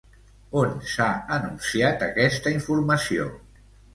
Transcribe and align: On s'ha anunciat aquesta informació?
On 0.61 0.71
s'ha 0.93 1.09
anunciat 1.35 2.05
aquesta 2.07 2.53
informació? 2.57 3.31